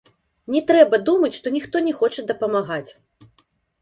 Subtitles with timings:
[0.53, 2.91] Не трэба думаць, што ніхто не хоча дапамагаць.